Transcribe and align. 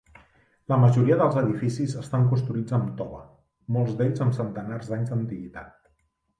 La 0.71 0.77
majoria 0.83 1.17
dels 1.19 1.37
edificis 1.41 1.93
estan 2.05 2.25
construïts 2.33 2.77
amb 2.79 2.89
tova, 3.03 3.21
molts 3.79 3.95
d'ells 4.03 4.27
amb 4.29 4.41
centenars 4.41 4.93
d'anys 4.93 5.15
d'antiguitat. 5.15 5.81